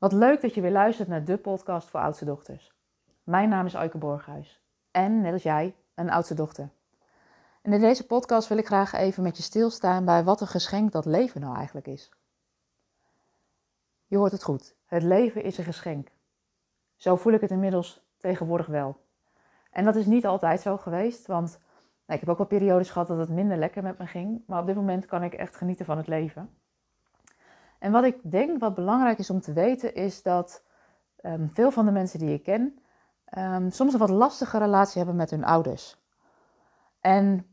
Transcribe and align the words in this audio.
Wat 0.00 0.12
leuk 0.12 0.40
dat 0.40 0.54
je 0.54 0.60
weer 0.60 0.70
luistert 0.70 1.08
naar 1.08 1.24
de 1.24 1.36
podcast 1.36 1.88
voor 1.88 2.00
oudste 2.00 2.24
dochters. 2.24 2.72
Mijn 3.22 3.48
naam 3.48 3.66
is 3.66 3.76
Aike 3.76 3.98
Borghuis 3.98 4.62
en 4.90 5.20
net 5.20 5.32
als 5.32 5.42
jij 5.42 5.76
een 5.94 6.10
oudste 6.10 6.34
dochter. 6.34 6.70
En 7.62 7.72
in 7.72 7.80
deze 7.80 8.06
podcast 8.06 8.48
wil 8.48 8.58
ik 8.58 8.66
graag 8.66 8.92
even 8.92 9.22
met 9.22 9.36
je 9.36 9.42
stilstaan 9.42 10.04
bij 10.04 10.24
wat 10.24 10.40
een 10.40 10.46
geschenk 10.46 10.92
dat 10.92 11.04
leven 11.04 11.40
nou 11.40 11.56
eigenlijk 11.56 11.86
is. 11.86 12.10
Je 14.06 14.16
hoort 14.16 14.32
het 14.32 14.42
goed, 14.42 14.76
het 14.86 15.02
leven 15.02 15.42
is 15.42 15.58
een 15.58 15.64
geschenk. 15.64 16.08
Zo 16.96 17.16
voel 17.16 17.32
ik 17.32 17.40
het 17.40 17.50
inmiddels 17.50 18.02
tegenwoordig 18.16 18.66
wel. 18.66 18.96
En 19.70 19.84
dat 19.84 19.96
is 19.96 20.06
niet 20.06 20.26
altijd 20.26 20.60
zo 20.60 20.76
geweest, 20.76 21.26
want 21.26 21.58
nou, 22.06 22.20
ik 22.20 22.20
heb 22.20 22.28
ook 22.28 22.38
wel 22.38 22.58
periodes 22.58 22.90
gehad 22.90 23.08
dat 23.08 23.18
het 23.18 23.28
minder 23.28 23.56
lekker 23.56 23.82
met 23.82 23.98
me 23.98 24.06
ging. 24.06 24.42
Maar 24.46 24.60
op 24.60 24.66
dit 24.66 24.76
moment 24.76 25.06
kan 25.06 25.22
ik 25.22 25.34
echt 25.34 25.56
genieten 25.56 25.84
van 25.84 25.96
het 25.96 26.06
leven. 26.06 26.54
En 27.80 27.92
wat 27.92 28.04
ik 28.04 28.30
denk 28.30 28.60
wat 28.60 28.74
belangrijk 28.74 29.18
is 29.18 29.30
om 29.30 29.40
te 29.40 29.52
weten, 29.52 29.94
is 29.94 30.22
dat 30.22 30.64
um, 31.22 31.50
veel 31.50 31.70
van 31.70 31.84
de 31.84 31.92
mensen 31.92 32.18
die 32.18 32.32
ik 32.32 32.42
ken 32.42 32.78
um, 33.38 33.70
soms 33.70 33.92
een 33.92 33.98
wat 33.98 34.10
lastige 34.10 34.58
relatie 34.58 34.98
hebben 34.98 35.16
met 35.16 35.30
hun 35.30 35.44
ouders. 35.44 35.98
En 37.00 37.46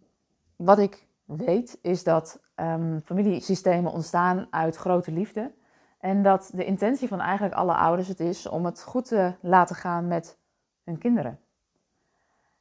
wat 0.55 0.79
ik 0.79 1.07
weet, 1.25 1.79
is 1.81 2.03
dat 2.03 2.41
um, 2.55 3.01
familiesystemen 3.05 3.91
ontstaan 3.91 4.47
uit 4.49 4.75
grote 4.75 5.11
liefde. 5.11 5.53
En 5.99 6.23
dat 6.23 6.51
de 6.53 6.65
intentie 6.65 7.07
van 7.07 7.19
eigenlijk 7.19 7.55
alle 7.55 7.73
ouders 7.73 8.07
het 8.07 8.19
is 8.19 8.47
om 8.47 8.65
het 8.65 8.83
goed 8.83 9.05
te 9.05 9.33
laten 9.41 9.75
gaan 9.75 10.07
met 10.07 10.37
hun 10.83 10.97
kinderen. 10.97 11.39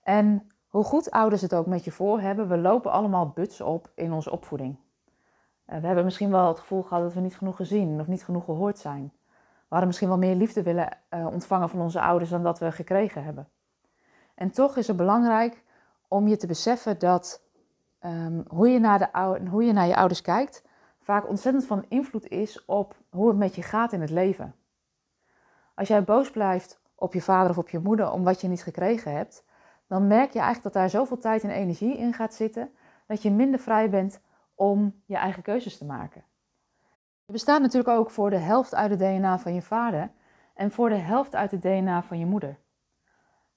En 0.03 0.47
hoe 0.67 0.85
goed 0.85 1.11
ouders 1.11 1.43
het 1.43 1.55
ook 1.55 1.67
met 1.67 1.85
je 1.85 1.93
voor 1.93 2.21
hebben, 2.21 2.49
we 2.49 2.59
lopen 2.59 2.93
allemaal 2.93 3.29
buts 3.29 3.61
op 3.61 3.91
in 3.95 4.13
onze 4.13 4.31
opvoeding. 4.31 4.79
Eh, 5.67 5.79
we 5.79 5.87
hebben 5.87 6.05
misschien 6.05 6.31
wel 6.31 6.49
het 6.49 6.59
gevoel 6.59 6.83
gehad 6.83 7.03
dat 7.03 7.15
we 7.15 7.21
niet 7.21 7.37
genoeg 7.37 7.57
gezien 7.57 8.01
of 8.01 8.07
niet 8.07 8.25
genoeg 8.25 8.45
gehoord 8.45 8.79
zijn. 8.79 9.13
We 9.39 9.73
hadden 9.73 9.87
misschien 9.87 10.09
wel 10.09 10.19
meer 10.19 10.35
liefde 10.35 10.63
willen 10.63 10.99
uh, 11.11 11.27
ontvangen 11.27 11.69
van 11.69 11.81
onze 11.81 12.01
ouders 12.01 12.31
dan 12.31 12.43
dat 12.43 12.59
we 12.59 12.73
gekregen 12.73 13.25
hebben. 13.25 13.49
En 14.35 14.51
toch 14.51 14.77
is 14.77 14.87
het 14.87 14.97
belangrijk 14.97 15.63
om 16.09 16.29
je 16.29 16.37
te 16.37 16.47
beseffen 16.47 16.99
dat 16.99 17.43
um, 18.05 18.45
hoe, 18.49 18.69
je 18.69 18.79
naar 18.79 18.99
de, 18.99 19.49
hoe 19.51 19.65
je 19.65 19.73
naar 19.73 19.87
je 19.87 19.97
ouders 19.97 20.23
kijkt, 20.23 20.65
vaak 21.01 21.29
ontzettend 21.29 21.67
van 21.67 21.85
invloed 21.89 22.29
is 22.29 22.65
op 22.65 22.97
hoe 23.11 23.29
het 23.29 23.37
met 23.37 23.55
je 23.55 23.63
gaat 23.63 23.93
in 23.93 24.01
het 24.01 24.11
leven. 24.11 24.55
Als 25.75 25.89
jij 25.89 26.05
boos 26.05 26.31
blijft 26.31 26.81
op 26.95 27.13
je 27.15 27.23
vader 27.23 27.51
of 27.51 27.59
op 27.59 27.69
je 27.69 27.79
moeder 27.79 28.11
om 28.11 28.25
wat 28.25 28.41
je 28.41 28.49
niet 28.49 28.63
gekregen 28.63 29.13
hebt, 29.13 29.45
dan 29.87 30.07
merk 30.07 30.33
je 30.33 30.39
eigenlijk 30.39 30.63
dat 30.63 30.73
daar 30.73 30.91
zoveel 30.91 31.19
tijd 31.19 31.43
en 31.43 31.51
energie 31.51 31.97
in 31.97 32.13
gaat 32.13 32.35
zitten 32.35 32.71
dat 33.07 33.23
je 33.23 33.31
minder 33.31 33.61
vrij 33.61 33.91
bent 33.91 34.21
om 34.57 35.03
je 35.05 35.17
eigen 35.17 35.43
keuzes 35.43 35.79
te 35.79 35.85
maken. 35.85 36.25
Je 37.25 37.33
bestaat 37.33 37.61
natuurlijk 37.61 37.99
ook 37.99 38.11
voor 38.11 38.31
de 38.31 38.39
helft 38.39 38.75
uit 38.75 38.91
het 38.91 38.99
DNA 38.99 39.39
van 39.39 39.55
je 39.55 39.63
vader 39.63 40.11
en 40.55 40.71
voor 40.71 40.89
de 40.89 40.95
helft 40.95 41.35
uit 41.35 41.51
het 41.51 41.63
DNA 41.63 42.03
van 42.03 42.19
je 42.19 42.27
moeder. 42.27 42.59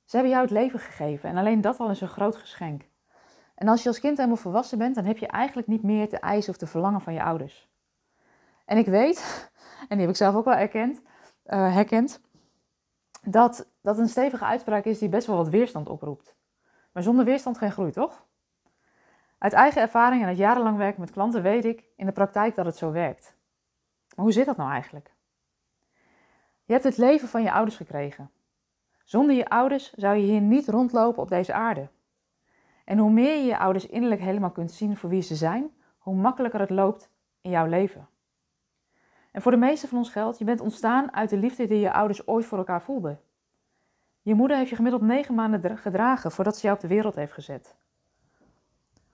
Ze 0.03 0.15
hebben 0.15 0.33
jou 0.33 0.43
het 0.43 0.53
leven 0.53 0.79
gegeven 0.79 1.29
en 1.29 1.37
alleen 1.37 1.61
dat 1.61 1.79
al 1.79 1.89
is 1.89 2.01
een 2.01 2.07
groot 2.07 2.35
geschenk. 2.35 2.89
En 3.55 3.67
als 3.67 3.83
je 3.83 3.89
als 3.89 3.99
kind 3.99 4.17
helemaal 4.17 4.37
volwassen 4.37 4.77
bent, 4.77 4.95
dan 4.95 5.05
heb 5.05 5.17
je 5.17 5.27
eigenlijk 5.27 5.67
niet 5.67 5.83
meer 5.83 6.09
te 6.09 6.19
eisen 6.19 6.51
of 6.51 6.57
te 6.57 6.67
verlangen 6.67 7.01
van 7.01 7.13
je 7.13 7.23
ouders. 7.23 7.69
En 8.65 8.77
ik 8.77 8.85
weet, 8.85 9.49
en 9.89 9.97
die 9.97 9.99
heb 9.99 10.09
ik 10.09 10.15
zelf 10.15 10.35
ook 10.35 10.45
wel 10.45 10.53
erkend, 10.53 11.01
uh, 11.45 11.73
herkend, 11.73 12.21
dat 13.21 13.71
dat 13.81 13.97
een 13.97 14.07
stevige 14.09 14.45
uitspraak 14.45 14.85
is 14.85 14.99
die 14.99 15.09
best 15.09 15.27
wel 15.27 15.35
wat 15.35 15.49
weerstand 15.49 15.89
oproept. 15.89 16.35
Maar 16.91 17.03
zonder 17.03 17.25
weerstand 17.25 17.57
geen 17.57 17.71
groei, 17.71 17.91
toch? 17.91 18.27
Uit 19.39 19.53
eigen 19.53 19.81
ervaring 19.81 20.21
en 20.21 20.27
uit 20.27 20.37
jarenlang 20.37 20.77
werken 20.77 20.99
met 20.99 21.11
klanten 21.11 21.41
weet 21.41 21.65
ik 21.65 21.83
in 21.95 22.05
de 22.05 22.11
praktijk 22.11 22.55
dat 22.55 22.65
het 22.65 22.77
zo 22.77 22.91
werkt. 22.91 23.35
Maar 24.15 24.25
hoe 24.25 24.33
zit 24.33 24.45
dat 24.45 24.57
nou 24.57 24.71
eigenlijk? 24.71 25.13
Je 26.63 26.73
hebt 26.73 26.85
het 26.85 26.97
leven 26.97 27.27
van 27.27 27.43
je 27.43 27.51
ouders 27.51 27.77
gekregen. 27.77 28.31
Zonder 29.03 29.35
je 29.35 29.49
ouders 29.49 29.93
zou 29.93 30.15
je 30.15 30.25
hier 30.25 30.41
niet 30.41 30.67
rondlopen 30.67 31.21
op 31.21 31.29
deze 31.29 31.53
aarde. 31.53 31.89
En 32.85 32.97
hoe 32.97 33.11
meer 33.11 33.35
je 33.35 33.43
je 33.43 33.57
ouders 33.57 33.87
innerlijk 33.87 34.21
helemaal 34.21 34.51
kunt 34.51 34.71
zien 34.71 34.97
voor 34.97 35.09
wie 35.09 35.21
ze 35.21 35.35
zijn, 35.35 35.71
hoe 35.97 36.15
makkelijker 36.15 36.59
het 36.59 36.69
loopt 36.69 37.11
in 37.41 37.49
jouw 37.49 37.65
leven. 37.65 38.07
En 39.31 39.41
voor 39.41 39.51
de 39.51 39.57
meeste 39.57 39.87
van 39.87 39.97
ons 39.97 40.09
geldt, 40.09 40.37
je 40.37 40.45
bent 40.45 40.61
ontstaan 40.61 41.13
uit 41.13 41.29
de 41.29 41.37
liefde 41.37 41.67
die 41.67 41.79
je 41.79 41.93
ouders 41.93 42.27
ooit 42.27 42.45
voor 42.45 42.57
elkaar 42.57 42.81
voelden. 42.81 43.21
Je 44.21 44.33
moeder 44.33 44.57
heeft 44.57 44.69
je 44.69 44.75
gemiddeld 44.75 45.01
negen 45.01 45.35
maanden 45.35 45.77
gedragen 45.77 46.31
voordat 46.31 46.57
ze 46.57 46.61
jou 46.61 46.75
op 46.75 46.81
de 46.81 46.87
wereld 46.87 47.15
heeft 47.15 47.33
gezet. 47.33 47.77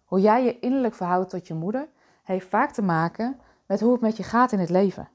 Hoe 0.06 0.22
jij 0.22 0.44
je 0.44 0.60
innerlijk 0.60 0.94
verhoudt 0.94 1.30
tot 1.30 1.48
je 1.48 1.54
moeder, 1.54 1.90
heeft 2.24 2.48
vaak 2.48 2.72
te 2.72 2.82
maken 2.82 3.40
met 3.66 3.80
hoe 3.80 3.92
het 3.92 4.02
met 4.02 4.18
je 4.18 4.24
gaat 4.24 4.52
in 4.52 4.60
het 4.60 4.70
leven. 4.70 5.10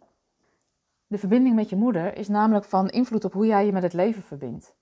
De 1.06 1.18
verbinding 1.18 1.54
met 1.54 1.68
je 1.68 1.76
moeder 1.76 2.16
is 2.16 2.28
namelijk 2.28 2.64
van 2.64 2.88
invloed 2.88 3.24
op 3.24 3.32
hoe 3.32 3.46
jij 3.46 3.66
je 3.66 3.72
met 3.72 3.82
het 3.82 3.92
leven 3.92 4.22
verbindt. 4.22 4.74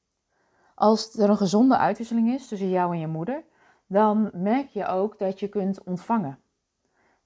Als 0.75 1.19
er 1.19 1.31
een 1.31 1.37
gezonde 1.37 1.77
uitwisseling 1.77 2.29
is 2.29 2.49
tussen 2.49 2.71
jou 2.71 2.93
en 2.93 3.01
je 3.01 3.07
moeder, 3.07 3.45
dan 3.87 4.31
merk 4.33 4.69
je 4.69 4.87
ook 4.87 5.19
dat 5.19 5.41
je 5.41 5.49
kunt 5.49 5.85
ontvangen. 5.85 6.39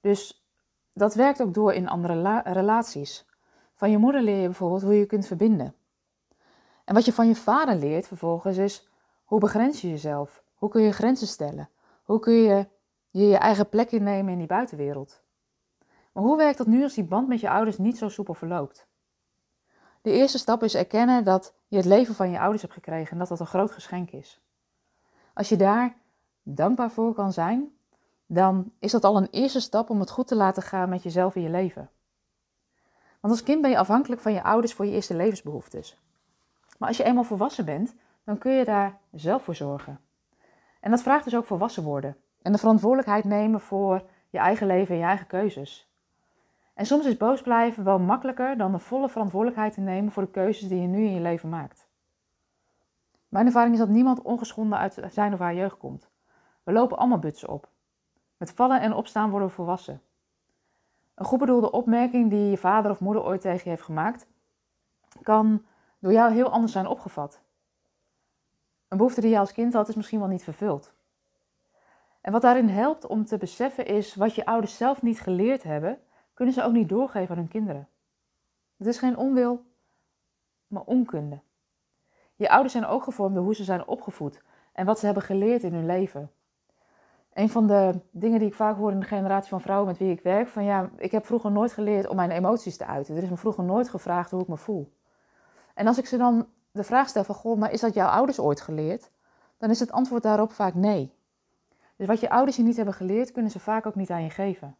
Dus 0.01 0.47
dat 0.93 1.13
werkt 1.13 1.41
ook 1.41 1.53
door 1.53 1.73
in 1.73 1.89
andere 1.89 2.41
relaties. 2.43 3.25
Van 3.73 3.91
je 3.91 3.97
moeder 3.97 4.21
leer 4.21 4.39
je 4.39 4.45
bijvoorbeeld 4.45 4.81
hoe 4.81 4.97
je 4.97 5.05
kunt 5.05 5.27
verbinden. 5.27 5.75
En 6.85 6.93
wat 6.93 7.05
je 7.05 7.13
van 7.13 7.27
je 7.27 7.35
vader 7.35 7.75
leert 7.75 8.07
vervolgens 8.07 8.57
is 8.57 8.89
hoe 9.23 9.39
begrens 9.39 9.81
je 9.81 9.89
jezelf? 9.89 10.43
Hoe 10.53 10.69
kun 10.69 10.81
je 10.81 10.91
grenzen 10.91 11.27
stellen? 11.27 11.69
Hoe 12.03 12.19
kun 12.19 12.33
je 12.33 12.67
je, 13.13 13.27
je 13.27 13.37
eigen 13.37 13.69
plek 13.69 13.91
innemen 13.91 14.31
in 14.31 14.37
die 14.37 14.47
buitenwereld? 14.47 15.21
Maar 16.11 16.23
hoe 16.23 16.37
werkt 16.37 16.57
dat 16.57 16.67
nu 16.67 16.83
als 16.83 16.93
die 16.93 17.03
band 17.03 17.27
met 17.27 17.39
je 17.39 17.49
ouders 17.49 17.77
niet 17.77 17.97
zo 17.97 18.09
soepel 18.09 18.33
verloopt? 18.33 18.87
De 20.01 20.11
eerste 20.11 20.37
stap 20.37 20.63
is 20.63 20.75
erkennen 20.75 21.23
dat 21.23 21.53
je 21.67 21.77
het 21.77 21.85
leven 21.85 22.15
van 22.15 22.29
je 22.29 22.39
ouders 22.39 22.61
hebt 22.61 22.73
gekregen 22.73 23.11
en 23.11 23.17
dat 23.17 23.27
dat 23.27 23.39
een 23.39 23.45
groot 23.45 23.71
geschenk 23.71 24.11
is. 24.11 24.41
Als 25.33 25.49
je 25.49 25.55
daar 25.55 25.95
dankbaar 26.43 26.91
voor 26.91 27.13
kan 27.13 27.33
zijn, 27.33 27.71
dan 28.25 28.71
is 28.79 28.91
dat 28.91 29.03
al 29.03 29.17
een 29.17 29.27
eerste 29.31 29.59
stap 29.59 29.89
om 29.89 29.99
het 29.99 30.09
goed 30.09 30.27
te 30.27 30.35
laten 30.35 30.63
gaan 30.63 30.89
met 30.89 31.03
jezelf 31.03 31.35
in 31.35 31.41
je 31.41 31.49
leven. 31.49 31.89
Want 33.19 33.33
als 33.33 33.43
kind 33.43 33.61
ben 33.61 33.69
je 33.69 33.77
afhankelijk 33.77 34.21
van 34.21 34.33
je 34.33 34.43
ouders 34.43 34.73
voor 34.73 34.85
je 34.85 34.91
eerste 34.91 35.15
levensbehoeftes. 35.15 35.97
Maar 36.77 36.87
als 36.87 36.97
je 36.97 37.03
eenmaal 37.03 37.23
volwassen 37.23 37.65
bent, 37.65 37.95
dan 38.23 38.37
kun 38.37 38.51
je 38.51 38.65
daar 38.65 38.99
zelf 39.11 39.43
voor 39.43 39.55
zorgen. 39.55 39.99
En 40.79 40.91
dat 40.91 41.01
vraagt 41.01 41.23
dus 41.23 41.35
ook 41.35 41.45
volwassen 41.45 41.83
worden. 41.83 42.17
En 42.43 42.51
de 42.51 42.57
verantwoordelijkheid 42.57 43.23
nemen 43.23 43.61
voor 43.61 44.03
je 44.29 44.37
eigen 44.37 44.67
leven 44.67 44.93
en 44.93 45.01
je 45.01 45.07
eigen 45.07 45.27
keuzes. 45.27 45.91
En 46.73 46.85
soms 46.85 47.05
is 47.05 47.17
boos 47.17 47.41
blijven 47.41 47.83
wel 47.83 47.99
makkelijker 47.99 48.57
dan 48.57 48.71
de 48.71 48.79
volle 48.79 49.09
verantwoordelijkheid 49.09 49.73
te 49.73 49.81
nemen 49.81 50.11
voor 50.11 50.23
de 50.23 50.31
keuzes 50.31 50.67
die 50.67 50.81
je 50.81 50.87
nu 50.87 51.05
in 51.05 51.13
je 51.13 51.19
leven 51.19 51.49
maakt. 51.49 51.87
Mijn 53.29 53.45
ervaring 53.45 53.73
is 53.73 53.79
dat 53.79 53.89
niemand 53.89 54.21
ongeschonden 54.21 54.77
uit 54.77 55.01
zijn 55.11 55.33
of 55.33 55.39
haar 55.39 55.53
jeugd 55.53 55.77
komt. 55.77 56.09
We 56.63 56.71
lopen 56.71 56.97
allemaal 56.97 57.19
butsen 57.19 57.49
op. 57.49 57.69
Met 58.37 58.51
vallen 58.51 58.81
en 58.81 58.93
opstaan 58.93 59.29
worden 59.29 59.47
we 59.47 59.53
volwassen. 59.53 60.01
Een 61.15 61.25
goed 61.25 61.39
bedoelde 61.39 61.71
opmerking 61.71 62.29
die 62.29 62.49
je 62.49 62.57
vader 62.57 62.91
of 62.91 62.99
moeder 62.99 63.23
ooit 63.23 63.41
tegen 63.41 63.61
je 63.63 63.69
heeft 63.69 63.81
gemaakt, 63.81 64.27
kan 65.21 65.65
door 65.99 66.11
jou 66.11 66.33
heel 66.33 66.49
anders 66.49 66.71
zijn 66.71 66.87
opgevat. 66.87 67.41
Een 68.87 68.97
behoefte 68.97 69.21
die 69.21 69.29
je 69.29 69.39
als 69.39 69.53
kind 69.53 69.73
had, 69.73 69.89
is 69.89 69.95
misschien 69.95 70.19
wel 70.19 70.27
niet 70.27 70.43
vervuld. 70.43 70.93
En 72.23 72.31
wat 72.31 72.41
daarin 72.41 72.67
helpt 72.67 73.07
om 73.07 73.25
te 73.25 73.37
beseffen 73.37 73.85
is 73.85 74.15
wat 74.15 74.35
je 74.35 74.45
ouders 74.45 74.77
zelf 74.77 75.01
niet 75.01 75.19
geleerd 75.19 75.63
hebben, 75.63 75.99
kunnen 76.33 76.53
ze 76.53 76.63
ook 76.63 76.73
niet 76.73 76.89
doorgeven 76.89 77.29
aan 77.29 77.41
hun 77.41 77.47
kinderen. 77.47 77.87
Het 78.77 78.87
is 78.87 78.97
geen 78.97 79.17
onwil, 79.17 79.65
maar 80.67 80.83
onkunde. 80.83 81.41
Je 82.35 82.49
ouders 82.49 82.73
zijn 82.73 82.85
ook 82.85 83.03
gevormd 83.03 83.35
door 83.35 83.43
hoe 83.43 83.55
ze 83.55 83.63
zijn 83.63 83.87
opgevoed 83.87 84.41
en 84.73 84.85
wat 84.85 84.99
ze 84.99 85.05
hebben 85.05 85.23
geleerd 85.23 85.63
in 85.63 85.73
hun 85.73 85.85
leven. 85.85 86.31
Een 87.33 87.49
van 87.49 87.67
de 87.67 87.99
dingen 88.11 88.39
die 88.39 88.47
ik 88.47 88.53
vaak 88.53 88.77
hoor 88.77 88.91
in 88.91 88.99
de 88.99 89.05
generatie 89.05 89.49
van 89.49 89.61
vrouwen 89.61 89.87
met 89.87 89.97
wie 89.97 90.11
ik 90.11 90.21
werk, 90.21 90.47
van 90.47 90.63
ja, 90.63 90.89
ik 90.97 91.11
heb 91.11 91.25
vroeger 91.25 91.51
nooit 91.51 91.73
geleerd 91.73 92.07
om 92.07 92.15
mijn 92.15 92.31
emoties 92.31 92.77
te 92.77 92.85
uiten. 92.85 93.15
Er 93.15 93.23
is 93.23 93.29
me 93.29 93.37
vroeger 93.37 93.63
nooit 93.63 93.89
gevraagd 93.89 94.31
hoe 94.31 94.41
ik 94.41 94.47
me 94.47 94.57
voel. 94.57 94.93
En 95.73 95.87
als 95.87 95.97
ik 95.97 96.05
ze 96.05 96.17
dan 96.17 96.47
de 96.71 96.83
vraag 96.83 97.09
stel 97.09 97.23
van, 97.23 97.35
goh, 97.35 97.57
maar 97.57 97.71
is 97.71 97.81
dat 97.81 97.93
jouw 97.93 98.09
ouders 98.09 98.39
ooit 98.39 98.61
geleerd? 98.61 99.11
Dan 99.57 99.69
is 99.69 99.79
het 99.79 99.91
antwoord 99.91 100.23
daarop 100.23 100.51
vaak 100.51 100.73
nee. 100.73 101.21
Dus 102.03 102.11
wat 102.11 102.21
je 102.21 102.29
ouders 102.29 102.57
je 102.57 102.63
niet 102.63 102.75
hebben 102.75 102.93
geleerd, 102.93 103.31
kunnen 103.31 103.51
ze 103.51 103.59
vaak 103.59 103.85
ook 103.85 103.95
niet 103.95 104.09
aan 104.09 104.23
je 104.23 104.29
geven. 104.29 104.75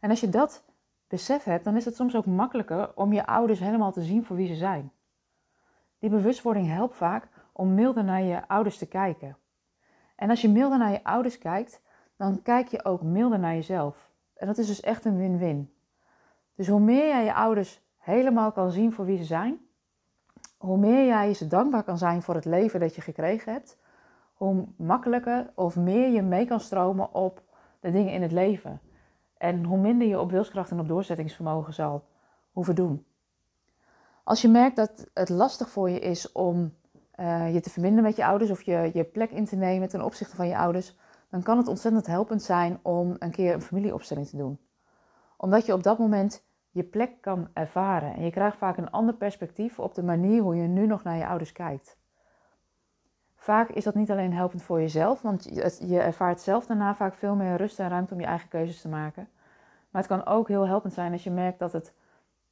En 0.00 0.10
als 0.10 0.20
je 0.20 0.28
dat 0.28 0.64
besef 1.08 1.44
hebt, 1.44 1.64
dan 1.64 1.76
is 1.76 1.84
het 1.84 1.96
soms 1.96 2.16
ook 2.16 2.26
makkelijker 2.26 2.92
om 2.94 3.12
je 3.12 3.26
ouders 3.26 3.58
helemaal 3.58 3.92
te 3.92 4.02
zien 4.02 4.24
voor 4.24 4.36
wie 4.36 4.46
ze 4.46 4.54
zijn. 4.54 4.92
Die 5.98 6.10
bewustwording 6.10 6.68
helpt 6.68 6.96
vaak 6.96 7.28
om 7.52 7.74
milder 7.74 8.04
naar 8.04 8.22
je 8.22 8.48
ouders 8.48 8.78
te 8.78 8.86
kijken. 8.86 9.36
En 10.16 10.30
als 10.30 10.40
je 10.40 10.48
milder 10.48 10.78
naar 10.78 10.90
je 10.90 11.04
ouders 11.04 11.38
kijkt, 11.38 11.80
dan 12.16 12.42
kijk 12.42 12.68
je 12.68 12.84
ook 12.84 13.02
milder 13.02 13.38
naar 13.38 13.54
jezelf. 13.54 14.10
En 14.34 14.46
dat 14.46 14.58
is 14.58 14.66
dus 14.66 14.80
echt 14.80 15.04
een 15.04 15.18
win-win. 15.18 15.74
Dus 16.54 16.68
hoe 16.68 16.80
meer 16.80 17.08
jij 17.08 17.24
je 17.24 17.34
ouders 17.34 17.80
helemaal 17.98 18.52
kan 18.52 18.70
zien 18.70 18.92
voor 18.92 19.04
wie 19.04 19.18
ze 19.18 19.24
zijn, 19.24 19.60
hoe 20.56 20.78
meer 20.78 21.06
jij 21.06 21.34
ze 21.34 21.46
dankbaar 21.46 21.82
kan 21.82 21.98
zijn 21.98 22.22
voor 22.22 22.34
het 22.34 22.44
leven 22.44 22.80
dat 22.80 22.94
je 22.94 23.00
gekregen 23.00 23.52
hebt, 23.52 23.78
hoe 24.36 24.64
makkelijker 24.76 25.50
of 25.54 25.76
meer 25.76 26.08
je 26.08 26.22
mee 26.22 26.46
kan 26.46 26.60
stromen 26.60 27.14
op 27.14 27.42
de 27.80 27.90
dingen 27.90 28.12
in 28.12 28.22
het 28.22 28.32
leven. 28.32 28.80
En 29.36 29.64
hoe 29.64 29.78
minder 29.78 30.08
je 30.08 30.20
op 30.20 30.30
wilskracht 30.30 30.70
en 30.70 30.80
op 30.80 30.88
doorzettingsvermogen 30.88 31.74
zal 31.74 32.04
hoeven 32.52 32.74
doen. 32.74 33.06
Als 34.24 34.42
je 34.42 34.48
merkt 34.48 34.76
dat 34.76 35.06
het 35.14 35.28
lastig 35.28 35.68
voor 35.70 35.90
je 35.90 35.98
is 35.98 36.32
om 36.32 36.74
uh, 37.16 37.54
je 37.54 37.60
te 37.60 37.70
verbinden 37.70 38.02
met 38.02 38.16
je 38.16 38.26
ouders 38.26 38.50
of 38.50 38.62
je, 38.62 38.90
je 38.94 39.04
plek 39.04 39.30
in 39.30 39.44
te 39.44 39.56
nemen 39.56 39.88
ten 39.88 40.04
opzichte 40.04 40.36
van 40.36 40.48
je 40.48 40.56
ouders, 40.56 40.96
dan 41.30 41.42
kan 41.42 41.56
het 41.56 41.68
ontzettend 41.68 42.06
helpend 42.06 42.42
zijn 42.42 42.78
om 42.82 43.16
een 43.18 43.30
keer 43.30 43.54
een 43.54 43.62
familieopstelling 43.62 44.28
te 44.28 44.36
doen. 44.36 44.58
Omdat 45.36 45.66
je 45.66 45.72
op 45.72 45.82
dat 45.82 45.98
moment 45.98 46.44
je 46.70 46.82
plek 46.82 47.20
kan 47.20 47.48
ervaren 47.52 48.14
en 48.14 48.24
je 48.24 48.30
krijgt 48.30 48.56
vaak 48.56 48.76
een 48.76 48.90
ander 48.90 49.14
perspectief 49.14 49.78
op 49.78 49.94
de 49.94 50.02
manier 50.02 50.42
hoe 50.42 50.56
je 50.56 50.68
nu 50.68 50.86
nog 50.86 51.02
naar 51.02 51.16
je 51.16 51.26
ouders 51.26 51.52
kijkt. 51.52 51.98
Vaak 53.46 53.68
is 53.68 53.84
dat 53.84 53.94
niet 53.94 54.10
alleen 54.10 54.32
helpend 54.32 54.62
voor 54.62 54.80
jezelf, 54.80 55.22
want 55.22 55.44
je 55.80 56.00
ervaart 56.00 56.40
zelf 56.40 56.66
daarna 56.66 56.94
vaak 56.94 57.14
veel 57.14 57.34
meer 57.34 57.56
rust 57.56 57.78
en 57.78 57.88
ruimte 57.88 58.14
om 58.14 58.20
je 58.20 58.26
eigen 58.26 58.48
keuzes 58.48 58.80
te 58.80 58.88
maken. 58.88 59.28
Maar 59.90 60.02
het 60.02 60.10
kan 60.10 60.26
ook 60.26 60.48
heel 60.48 60.66
helpend 60.66 60.92
zijn 60.92 61.12
als 61.12 61.24
je 61.24 61.30
merkt 61.30 61.58
dat 61.58 61.72
het 61.72 61.92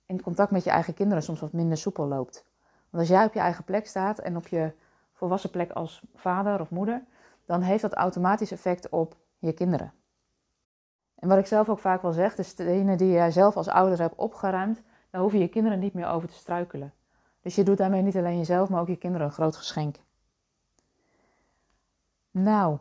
in 0.06 0.22
contact 0.22 0.50
met 0.50 0.64
je 0.64 0.70
eigen 0.70 0.94
kinderen 0.94 1.22
soms 1.22 1.40
wat 1.40 1.52
minder 1.52 1.76
soepel 1.76 2.06
loopt. 2.06 2.44
Want 2.90 3.02
als 3.02 3.08
jij 3.08 3.24
op 3.24 3.32
je 3.32 3.40
eigen 3.40 3.64
plek 3.64 3.86
staat 3.86 4.18
en 4.18 4.36
op 4.36 4.46
je 4.46 4.72
volwassen 5.12 5.50
plek 5.50 5.70
als 5.70 6.02
vader 6.14 6.60
of 6.60 6.70
moeder, 6.70 7.02
dan 7.44 7.60
heeft 7.60 7.82
dat 7.82 7.94
automatisch 7.94 8.52
effect 8.52 8.88
op 8.88 9.16
je 9.38 9.52
kinderen. 9.52 9.92
En 11.14 11.28
wat 11.28 11.38
ik 11.38 11.46
zelf 11.46 11.68
ook 11.68 11.78
vaak 11.78 12.02
wel 12.02 12.12
zeg, 12.12 12.34
de 12.34 12.42
stenen 12.42 12.98
die 12.98 13.10
jij 13.10 13.30
zelf 13.30 13.56
als 13.56 13.68
ouder 13.68 13.98
hebt 13.98 14.16
opgeruimd, 14.16 14.82
daar 15.10 15.20
hoeven 15.20 15.38
je 15.38 15.48
kinderen 15.48 15.78
niet 15.78 15.94
meer 15.94 16.08
over 16.08 16.28
te 16.28 16.34
struikelen. 16.34 16.92
Dus 17.40 17.54
je 17.54 17.62
doet 17.62 17.78
daarmee 17.78 18.02
niet 18.02 18.16
alleen 18.16 18.38
jezelf, 18.38 18.68
maar 18.68 18.80
ook 18.80 18.88
je 18.88 18.96
kinderen 18.96 19.26
een 19.26 19.32
groot 19.32 19.56
geschenk. 19.56 19.96
Nou, 22.34 22.78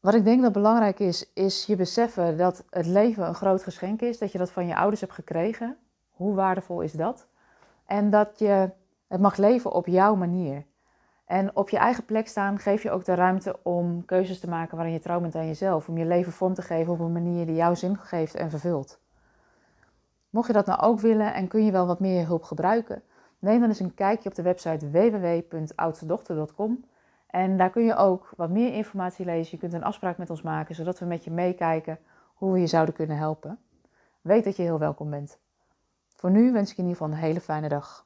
wat 0.00 0.14
ik 0.14 0.24
denk 0.24 0.42
dat 0.42 0.52
belangrijk 0.52 0.98
is, 0.98 1.32
is 1.32 1.66
je 1.66 1.76
beseffen 1.76 2.36
dat 2.36 2.64
het 2.70 2.86
leven 2.86 3.26
een 3.26 3.34
groot 3.34 3.62
geschenk 3.62 4.00
is, 4.00 4.18
dat 4.18 4.32
je 4.32 4.38
dat 4.38 4.50
van 4.50 4.66
je 4.66 4.76
ouders 4.76 5.00
hebt 5.00 5.12
gekregen. 5.12 5.76
Hoe 6.10 6.34
waardevol 6.34 6.80
is 6.80 6.92
dat? 6.92 7.26
En 7.84 8.10
dat 8.10 8.38
je 8.38 8.70
het 9.06 9.20
mag 9.20 9.36
leven 9.36 9.72
op 9.72 9.86
jouw 9.86 10.14
manier. 10.14 10.64
En 11.24 11.56
op 11.56 11.68
je 11.68 11.76
eigen 11.76 12.04
plek 12.04 12.28
staan 12.28 12.58
geef 12.58 12.82
je 12.82 12.90
ook 12.90 13.04
de 13.04 13.14
ruimte 13.14 13.58
om 13.62 14.04
keuzes 14.04 14.40
te 14.40 14.48
maken 14.48 14.76
waarin 14.76 14.94
je 14.94 15.00
trouw 15.00 15.20
bent 15.20 15.34
aan 15.34 15.46
jezelf. 15.46 15.88
Om 15.88 15.98
je 15.98 16.06
leven 16.06 16.32
vorm 16.32 16.54
te 16.54 16.62
geven 16.62 16.92
op 16.92 17.00
een 17.00 17.12
manier 17.12 17.46
die 17.46 17.54
jou 17.54 17.76
zin 17.76 17.96
geeft 17.98 18.34
en 18.34 18.50
vervult. 18.50 19.00
Mocht 20.30 20.46
je 20.46 20.52
dat 20.52 20.66
nou 20.66 20.80
ook 20.80 21.00
willen 21.00 21.34
en 21.34 21.48
kun 21.48 21.64
je 21.64 21.72
wel 21.72 21.86
wat 21.86 22.00
meer 22.00 22.26
hulp 22.26 22.42
gebruiken, 22.42 23.02
neem 23.38 23.60
dan 23.60 23.68
eens 23.68 23.80
een 23.80 23.94
kijkje 23.94 24.28
op 24.28 24.34
de 24.34 24.42
website 24.42 24.90
www.oudstedochter.com. 24.90 26.84
En 27.26 27.56
daar 27.56 27.70
kun 27.70 27.84
je 27.84 27.96
ook 27.96 28.32
wat 28.36 28.50
meer 28.50 28.72
informatie 28.72 29.24
lezen. 29.24 29.50
Je 29.50 29.58
kunt 29.58 29.72
een 29.72 29.84
afspraak 29.84 30.18
met 30.18 30.30
ons 30.30 30.42
maken, 30.42 30.74
zodat 30.74 30.98
we 30.98 31.06
met 31.06 31.24
je 31.24 31.30
meekijken 31.30 31.98
hoe 32.34 32.52
we 32.52 32.60
je 32.60 32.66
zouden 32.66 32.94
kunnen 32.94 33.16
helpen. 33.16 33.58
Weet 34.20 34.44
dat 34.44 34.56
je 34.56 34.62
heel 34.62 34.78
welkom 34.78 35.10
bent. 35.10 35.38
Voor 36.14 36.30
nu 36.30 36.52
wens 36.52 36.70
ik 36.70 36.76
je 36.76 36.82
in 36.82 36.88
ieder 36.88 37.02
geval 37.02 37.16
een 37.18 37.24
hele 37.24 37.40
fijne 37.40 37.68
dag. 37.68 38.05